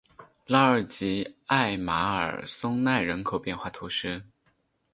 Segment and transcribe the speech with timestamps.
[0.47, 4.23] 拉尔吉艾马尔松奈人口变化图示